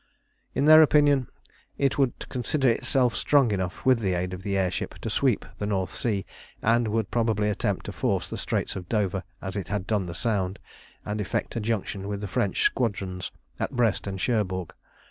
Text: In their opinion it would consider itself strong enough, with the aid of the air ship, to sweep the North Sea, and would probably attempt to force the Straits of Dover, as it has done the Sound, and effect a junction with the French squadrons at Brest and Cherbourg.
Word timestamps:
In 0.55 0.65
their 0.65 0.81
opinion 0.81 1.27
it 1.77 1.99
would 1.99 2.27
consider 2.27 2.67
itself 2.67 3.15
strong 3.15 3.51
enough, 3.51 3.85
with 3.85 3.99
the 3.99 4.15
aid 4.15 4.33
of 4.33 4.41
the 4.41 4.57
air 4.57 4.71
ship, 4.71 4.95
to 5.01 5.11
sweep 5.11 5.45
the 5.59 5.67
North 5.67 5.93
Sea, 5.93 6.25
and 6.59 6.87
would 6.87 7.11
probably 7.11 7.51
attempt 7.51 7.85
to 7.85 7.91
force 7.91 8.27
the 8.27 8.35
Straits 8.35 8.75
of 8.75 8.89
Dover, 8.89 9.21
as 9.43 9.55
it 9.55 9.67
has 9.67 9.83
done 9.83 10.07
the 10.07 10.15
Sound, 10.15 10.57
and 11.05 11.21
effect 11.21 11.55
a 11.55 11.59
junction 11.59 12.07
with 12.07 12.19
the 12.19 12.27
French 12.27 12.63
squadrons 12.63 13.31
at 13.59 13.73
Brest 13.75 14.07
and 14.07 14.19
Cherbourg. 14.19 14.73